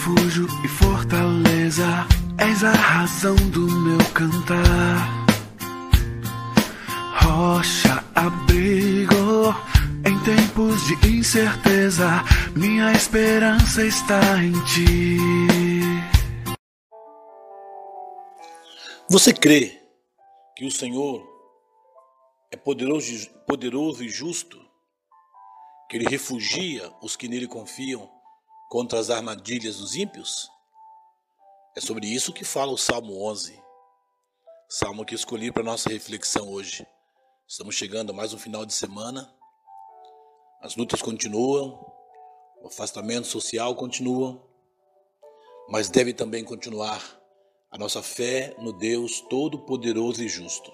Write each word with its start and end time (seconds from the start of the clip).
refúgio 0.00 0.46
e 0.64 0.68
fortaleza, 0.68 2.06
és 2.38 2.64
a 2.64 2.72
razão 2.72 3.36
do 3.50 3.70
meu 3.70 3.98
cantar. 4.14 5.26
Rocha, 7.22 8.02
abrigo, 8.14 9.54
em 10.06 10.18
tempos 10.24 10.86
de 10.86 11.18
incerteza, 11.18 12.24
minha 12.56 12.92
esperança 12.92 13.84
está 13.84 14.42
em 14.42 14.52
ti. 14.64 15.18
Você 19.10 19.34
crê 19.34 19.82
que 20.56 20.64
o 20.64 20.70
Senhor 20.70 21.28
é 22.50 22.56
poderoso, 22.56 23.28
poderoso 23.46 24.02
e 24.02 24.08
justo, 24.08 24.58
que 25.90 25.98
Ele 25.98 26.08
refugia 26.08 26.90
os 27.02 27.16
que 27.16 27.28
nele 27.28 27.46
confiam 27.46 28.19
contra 28.70 29.00
as 29.00 29.10
armadilhas 29.10 29.78
dos 29.78 29.96
ímpios? 29.96 30.48
É 31.76 31.80
sobre 31.80 32.06
isso 32.06 32.32
que 32.32 32.44
fala 32.44 32.70
o 32.70 32.78
Salmo 32.78 33.20
11, 33.28 33.60
salmo 34.68 35.04
que 35.04 35.14
escolhi 35.14 35.50
para 35.50 35.64
nossa 35.64 35.90
reflexão 35.90 36.48
hoje. 36.48 36.86
Estamos 37.48 37.74
chegando 37.74 38.10
a 38.10 38.14
mais 38.14 38.32
um 38.32 38.38
final 38.38 38.64
de 38.64 38.72
semana, 38.72 39.28
as 40.62 40.76
lutas 40.76 41.02
continuam, 41.02 41.84
o 42.62 42.68
afastamento 42.68 43.26
social 43.26 43.74
continua, 43.74 44.40
mas 45.68 45.88
deve 45.88 46.14
também 46.14 46.44
continuar 46.44 47.02
a 47.72 47.76
nossa 47.76 48.00
fé 48.04 48.54
no 48.58 48.72
Deus 48.72 49.20
Todo-Poderoso 49.22 50.22
e 50.22 50.28
Justo. 50.28 50.70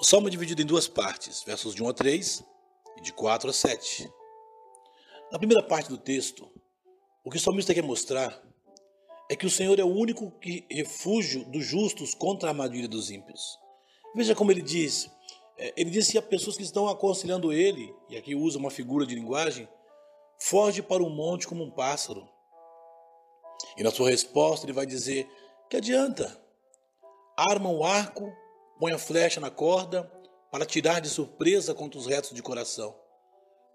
O 0.00 0.04
salmo 0.04 0.26
é 0.26 0.30
dividido 0.32 0.60
em 0.60 0.66
duas 0.66 0.88
partes, 0.88 1.44
versos 1.44 1.72
de 1.72 1.84
1 1.84 1.88
a 1.88 1.94
3 1.94 2.44
e 2.96 3.00
de 3.00 3.12
4 3.12 3.48
a 3.48 3.52
7. 3.52 4.12
Na 5.30 5.38
primeira 5.38 5.62
parte 5.62 5.88
do 5.88 5.98
texto, 5.98 6.48
o 7.24 7.30
que 7.30 7.36
o 7.36 7.40
salmista 7.40 7.74
quer 7.74 7.82
mostrar 7.82 8.40
é 9.28 9.34
que 9.34 9.44
o 9.44 9.50
Senhor 9.50 9.76
é 9.78 9.82
o 9.82 9.92
único 9.92 10.30
que 10.38 10.64
refúgio 10.70 11.44
dos 11.46 11.64
justos 11.64 12.14
contra 12.14 12.48
a 12.48 12.52
armadilha 12.52 12.86
dos 12.86 13.10
ímpios. 13.10 13.58
Veja 14.14 14.36
como 14.36 14.52
ele 14.52 14.62
diz: 14.62 15.10
é, 15.58 15.74
ele 15.76 15.90
diz 15.90 16.08
que 16.08 16.16
há 16.16 16.22
pessoas 16.22 16.56
que 16.56 16.62
estão 16.62 16.88
aconselhando 16.88 17.52
ele, 17.52 17.92
e 18.08 18.16
aqui 18.16 18.36
usa 18.36 18.56
uma 18.56 18.70
figura 18.70 19.04
de 19.04 19.16
linguagem, 19.16 19.68
foge 20.38 20.80
para 20.80 21.02
o 21.02 21.10
monte 21.10 21.48
como 21.48 21.64
um 21.64 21.70
pássaro. 21.72 22.28
E 23.76 23.82
na 23.82 23.90
sua 23.90 24.10
resposta 24.10 24.64
ele 24.64 24.72
vai 24.72 24.86
dizer: 24.86 25.28
que 25.68 25.76
adianta? 25.76 26.40
Arma 27.36 27.68
o 27.68 27.84
arco 27.84 28.32
põe 28.78 28.92
a 28.92 28.98
flecha 28.98 29.40
na 29.40 29.50
corda 29.50 30.04
para 30.52 30.64
tirar 30.64 31.00
de 31.00 31.08
surpresa 31.08 31.74
contra 31.74 31.98
os 31.98 32.06
retos 32.06 32.30
de 32.30 32.42
coração. 32.42 32.96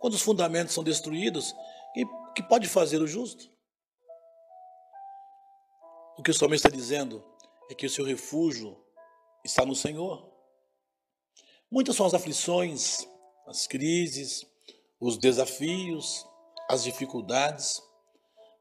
Quando 0.00 0.14
os 0.14 0.22
fundamentos 0.22 0.74
são 0.74 0.82
destruídos, 0.82 1.54
o 1.94 2.32
que 2.32 2.42
pode 2.42 2.66
fazer 2.66 3.02
o 3.02 3.06
justo? 3.06 3.50
O 6.16 6.22
que 6.22 6.30
o 6.30 6.34
salmista 6.34 6.68
está 6.68 6.76
dizendo 6.76 7.22
é 7.70 7.74
que 7.74 7.84
o 7.84 7.90
seu 7.90 8.04
refúgio 8.04 8.82
está 9.44 9.64
no 9.64 9.74
Senhor. 9.74 10.26
Muitas 11.70 11.96
são 11.96 12.06
as 12.06 12.14
aflições, 12.14 13.06
as 13.46 13.66
crises, 13.66 14.46
os 14.98 15.18
desafios, 15.18 16.26
as 16.68 16.82
dificuldades, 16.82 17.82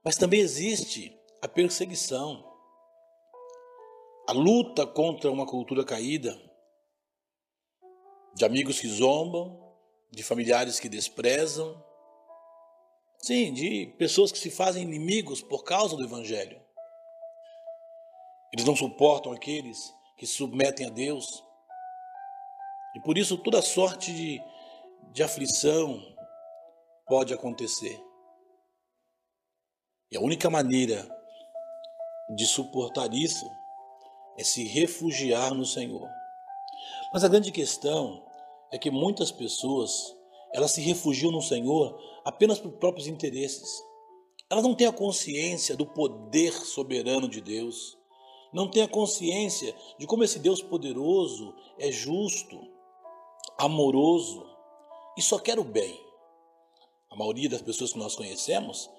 mas 0.04 0.18
também 0.18 0.42
existe 0.42 1.18
a 1.42 1.48
perseguição, 1.48 2.46
a 4.28 4.34
luta 4.34 4.86
contra 4.86 5.32
uma 5.32 5.46
cultura 5.46 5.86
caída, 5.86 6.38
de 8.36 8.44
amigos 8.46 8.80
que 8.80 8.88
zombam, 8.88 9.69
de 10.12 10.24
familiares 10.24 10.80
que 10.80 10.90
desprezam, 10.90 11.84
sim, 13.20 13.54
de 13.54 13.94
pessoas 13.98 14.32
que 14.32 14.40
se 14.40 14.50
fazem 14.50 14.84
inimigos 14.84 15.42
por 15.42 15.64
causa 15.64 15.96
do 15.96 16.04
Evangelho. 16.04 16.60
Eles 18.52 18.66
não 18.66 18.76
suportam 18.76 19.32
aqueles 19.32 19.94
que 20.18 20.26
se 20.26 20.34
submetem 20.34 20.88
a 20.88 20.90
Deus. 20.90 21.44
E 22.96 23.00
por 23.02 23.18
isso 23.18 23.38
toda 23.38 23.62
sorte 23.62 24.12
de, 24.12 24.42
de 25.12 25.22
aflição 25.22 26.02
pode 27.06 27.34
acontecer. 27.34 28.04
E 30.12 30.18
a 30.18 30.22
única 30.22 30.50
maneira 30.50 31.08
de 32.36 32.46
suportar 32.48 33.14
isso 33.14 33.46
é 34.38 34.44
se 34.44 34.64
refugiar 34.64 35.54
no 35.54 35.66
Senhor. 35.66 36.10
Mas 37.14 37.24
a 37.24 37.28
grande 37.28 37.52
questão 37.52 38.29
é 38.72 38.78
que 38.78 38.92
muitas 38.92 39.32
pessoas, 39.32 40.16
elas 40.54 40.72
se 40.72 40.82
refugiam 40.82 41.32
no 41.32 41.42
Senhor 41.42 42.00
apenas 42.24 42.60
por 42.60 42.72
próprios 42.74 43.08
interesses. 43.08 43.84
Elas 44.50 44.64
não 44.64 44.76
têm 44.76 44.88
a 44.88 44.94
consciência 44.94 45.76
do 45.76 45.86
poder 45.86 46.54
soberano 46.54 47.28
de 47.28 47.42
Deus, 47.42 47.98
não 48.52 48.70
têm 48.70 48.84
a 48.84 48.88
consciência 48.88 49.76
de 49.98 50.08
como 50.08 50.24
esse 50.24 50.40
Deus 50.40 50.62
poderoso 50.62 51.54
é 51.78 51.92
justo, 51.92 52.60
amoroso 53.58 54.46
e 55.18 55.22
só 55.22 55.38
quer 55.38 55.60
o 55.60 55.64
bem. 55.64 56.00
A 57.12 57.16
maioria 57.16 57.50
das 57.50 57.62
pessoas 57.62 57.94
que 57.94 58.00
nós 58.00 58.16
conhecemos, 58.16 58.90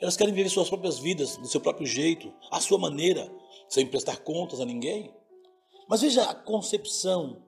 elas 0.00 0.16
querem 0.16 0.34
viver 0.34 0.48
suas 0.48 0.68
próprias 0.68 0.98
vidas 0.98 1.36
do 1.36 1.46
seu 1.46 1.60
próprio 1.60 1.86
jeito, 1.86 2.32
à 2.50 2.60
sua 2.60 2.78
maneira, 2.78 3.32
sem 3.68 3.86
prestar 3.86 4.18
contas 4.18 4.60
a 4.60 4.64
ninguém. 4.64 5.14
Mas 5.88 6.02
veja 6.02 6.22
a 6.24 6.34
concepção 6.34 7.42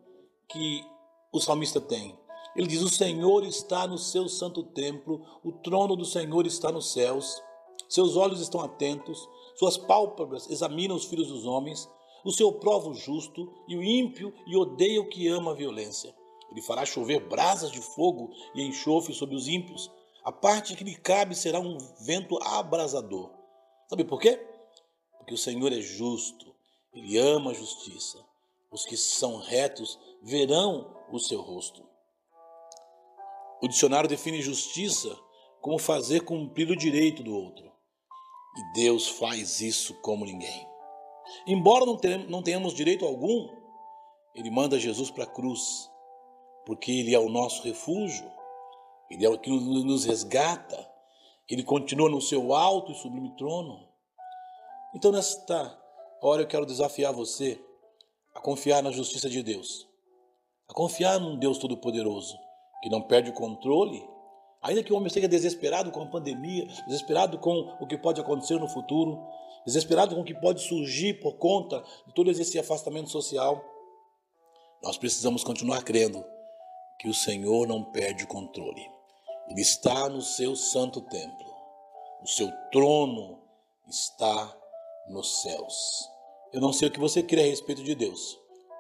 que 0.49 0.85
o 1.33 1.41
salmista 1.41 1.81
tem. 1.81 2.17
Ele 2.55 2.67
diz: 2.67 2.83
O 2.83 2.89
Senhor 2.89 3.45
está 3.45 3.87
no 3.87 3.99
seu 3.99 4.29
santo 4.29 4.63
templo, 4.63 5.25
o 5.43 5.53
trono 5.53 5.97
do 5.97 6.05
Senhor 6.05 6.47
está 6.47 6.71
nos 6.71 6.93
céus, 6.93 7.43
seus 7.89 8.17
olhos 8.17 8.41
estão 8.41 8.61
atentos, 8.61 9.29
suas 9.57 9.77
pálpebras 9.77 10.49
examinam 10.51 10.97
os 10.97 11.07
filhos 11.07 11.29
dos 11.29 11.47
homens, 11.47 11.89
o 12.25 12.31
seu 12.31 12.53
prova 12.53 12.91
o 12.91 12.95
justo 12.95 13.51
e 13.67 13.77
o 13.77 13.83
ímpio 13.83 14.33
e 14.47 14.57
odeia 14.57 15.01
o 15.01 15.09
que 15.09 15.27
ama 15.29 15.53
a 15.53 15.55
violência. 15.55 16.15
Ele 16.51 16.63
fará 16.63 16.85
chover 16.85 17.27
brasas 17.29 17.71
de 17.71 17.81
fogo 17.81 18.31
e 18.55 18.63
enxofre 18.63 19.15
sobre 19.15 19.35
os 19.35 19.49
ímpios. 19.49 19.91
A 20.23 20.31
parte 20.31 20.77
que 20.77 20.85
lhe 20.85 20.95
cabe 20.95 21.35
será 21.35 21.59
um 21.59 21.79
vento 22.05 22.39
abrasador. 22.43 23.31
Sabe 23.89 24.05
por 24.05 24.21
quê? 24.21 24.39
porque 25.23 25.35
o 25.35 25.39
Senhor 25.39 25.73
é 25.73 25.81
justo, 25.81 26.53
ele 26.93 27.17
ama 27.17 27.53
a 27.53 27.55
justiça. 27.55 28.19
Os 28.73 28.85
que 28.85 28.97
são 28.97 29.37
retos 29.39 29.99
verão 30.23 30.97
o 31.11 31.19
seu 31.19 31.41
rosto. 31.41 31.87
O 33.61 33.69
dicionário 33.69 34.09
define 34.09 34.41
justiça 34.41 35.15
como 35.61 35.79
fazer 35.79 36.21
cumprir 36.21 36.71
o 36.71 36.77
direito 36.77 37.23
do 37.23 37.35
outro. 37.35 37.71
E 38.57 38.81
Deus 38.81 39.09
faz 39.09 39.61
isso 39.61 39.95
como 40.01 40.25
ninguém. 40.25 40.69
Embora 41.47 41.87
não 41.87 42.43
tenhamos 42.43 42.75
direito 42.75 43.05
algum, 43.05 43.49
Ele 44.35 44.51
manda 44.51 44.79
Jesus 44.79 45.11
para 45.11 45.25
a 45.25 45.31
cruz, 45.31 45.91
porque 46.67 46.93
Ele 46.93 47.15
é 47.15 47.19
o 47.19 47.29
nosso 47.29 47.63
refúgio, 47.63 48.31
Ele 49.11 49.25
é 49.25 49.29
o 49.29 49.39
que 49.39 49.51
nos 49.51 50.05
resgata, 50.05 50.91
Ele 51.49 51.63
continua 51.63 52.11
no 52.11 52.21
seu 52.21 52.53
alto 52.55 52.93
e 52.93 52.95
sublime 52.95 53.35
trono. 53.37 53.89
Então, 54.95 55.11
nesta 55.11 55.81
hora, 56.21 56.43
eu 56.43 56.47
quero 56.47 56.67
desafiar 56.67 57.13
você 57.13 57.63
a 58.35 58.41
confiar 58.41 58.83
na 58.83 58.91
justiça 58.91 59.31
de 59.31 59.43
Deus, 59.43 59.89
a 60.73 60.75
confiar 60.75 61.21
num 61.21 61.37
Deus 61.37 61.59
Todo-Poderoso, 61.59 62.35
que 62.83 62.89
não 62.89 63.03
perde 63.03 63.29
o 63.29 63.35
controle, 63.35 64.03
ainda 64.63 64.83
que 64.83 64.91
o 64.91 64.97
homem 64.97 65.07
esteja 65.07 65.29
desesperado 65.29 65.91
com 65.91 66.03
a 66.03 66.07
pandemia, 66.07 66.67
desesperado 66.87 67.39
com 67.39 67.77
o 67.79 67.87
que 67.87 67.99
pode 67.99 68.23
acontecer 68.23 68.59
no 68.59 68.67
futuro, 68.67 69.23
desesperado 69.67 70.15
com 70.15 70.23
o 70.23 70.25
que 70.25 70.33
pode 70.33 70.63
surgir 70.63 71.21
por 71.21 71.35
conta 71.35 71.85
de 72.07 72.15
todo 72.15 72.31
esse 72.31 72.59
afastamento 72.59 73.11
social. 73.11 73.63
Nós 74.83 74.97
precisamos 74.97 75.45
continuar 75.45 75.83
crendo 75.85 76.25
que 76.99 77.07
o 77.07 77.15
Senhor 77.15 77.69
não 77.69 77.85
perde 77.85 78.25
o 78.25 78.29
controle. 78.29 78.91
Ele 79.51 79.61
está 79.61 80.09
no 80.09 80.23
seu 80.23 80.57
santo 80.57 81.03
templo. 81.03 81.53
O 82.23 82.27
seu 82.27 82.51
trono 82.71 83.41
está 83.87 84.57
nos 85.11 85.43
céus. 85.43 86.09
Eu 86.51 86.63
não 86.63 86.73
sei 86.73 86.89
o 86.89 86.91
que 86.91 86.99
você 86.99 87.23
crê 87.23 87.43
a 87.43 87.47
respeito 87.47 87.85
de 87.85 87.95
Deus. 87.95 88.39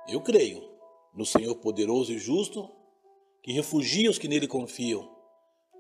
Eu 0.09 0.23
creio 0.23 0.72
no 1.15 1.27
Senhor 1.27 1.55
poderoso 1.57 2.13
e 2.13 2.19
justo, 2.19 2.71
que 3.43 3.53
refugia 3.53 4.11
os 4.11 4.19
que 4.19 4.29
nele 4.29 4.47
confiam 4.47 5.11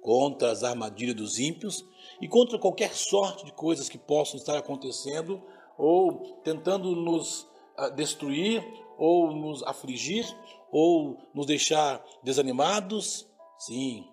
contra 0.02 0.50
as 0.50 0.64
armadilhas 0.64 1.14
dos 1.14 1.38
ímpios 1.38 1.84
e 2.20 2.29
contra 2.29 2.58
qualquer 2.58 2.93
sorte 2.93 3.44
de 3.44 3.52
coisas 3.52 3.88
que 3.88 3.99
possam 3.99 4.37
estar 4.37 4.58
acontecendo 4.58 5.40
ou 5.79 6.40
tentando 6.43 6.94
nos 6.96 7.46
ah, 7.76 7.88
destruir 7.88 8.62
ou 8.99 9.32
nos 9.32 9.62
afligir 9.62 10.26
ou 10.70 11.17
nos 11.32 11.46
deixar 11.46 12.05
desanimados. 12.23 13.26
Sim, 13.58 14.05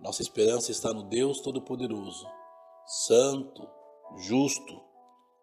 nossa 0.00 0.20
esperança 0.20 0.70
está 0.70 0.92
no 0.92 1.02
Deus 1.02 1.40
Todo-Poderoso, 1.40 2.26
Santo, 2.86 3.66
Justo, 4.18 4.78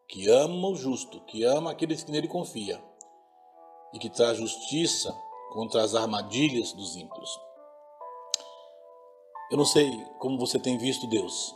que 0.07 0.29
ama 0.29 0.67
o 0.67 0.75
justo, 0.75 1.21
que 1.21 1.43
ama 1.43 1.71
aqueles 1.71 2.03
que 2.03 2.11
nele 2.11 2.27
confia 2.27 2.79
e 3.93 3.99
que 3.99 4.09
traz 4.09 4.37
justiça 4.37 5.15
contra 5.53 5.83
as 5.83 5.95
armadilhas 5.95 6.73
dos 6.73 6.95
ímpios. 6.95 7.39
Eu 9.51 9.57
não 9.57 9.65
sei 9.65 9.89
como 10.19 10.37
você 10.37 10.59
tem 10.59 10.77
visto 10.77 11.07
Deus, 11.07 11.55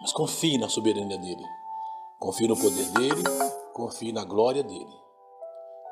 Mas 0.00 0.12
confie 0.12 0.58
na 0.58 0.68
soberania 0.68 1.18
dele. 1.18 1.44
Confie 2.18 2.46
no 2.46 2.56
poder 2.56 2.86
dele, 2.92 3.22
confie 3.72 4.12
na 4.12 4.24
glória 4.24 4.62
dele. 4.62 4.94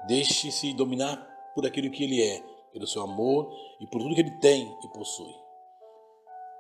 Deixe-se 0.07 0.73
dominar 0.75 1.17
por 1.55 1.67
aquilo 1.67 1.91
que 1.91 2.05
ele 2.05 2.23
é, 2.23 2.41
pelo 2.73 2.87
seu 2.87 3.03
amor 3.03 3.51
e 3.81 3.87
por 3.87 4.01
tudo 4.01 4.15
que 4.15 4.21
ele 4.21 4.39
tem 4.39 4.77
e 4.85 4.89
possui. 4.89 5.35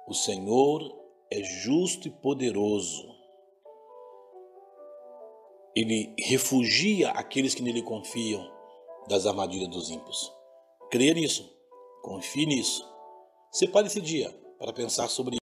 O 0.06 0.14
Senhor 0.14 0.80
é 1.30 1.42
justo 1.42 2.08
e 2.08 2.10
poderoso. 2.10 3.17
Ele 5.78 6.12
refugia 6.18 7.10
aqueles 7.10 7.54
que 7.54 7.62
nele 7.62 7.82
confiam 7.82 8.44
das 9.08 9.26
armadilhas 9.26 9.68
dos 9.68 9.90
ímpios. 9.90 10.32
Creia 10.90 11.14
nisso, 11.14 11.48
confie 12.02 12.46
nisso. 12.46 12.84
Separe 13.52 13.86
esse 13.86 14.00
dia 14.00 14.28
para 14.58 14.72
pensar 14.72 15.06
sobre 15.06 15.36